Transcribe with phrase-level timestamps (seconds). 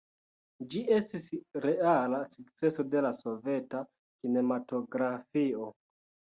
[0.69, 1.27] Ĝi estis
[1.65, 5.73] reala sukceso de la soveta kinematografio.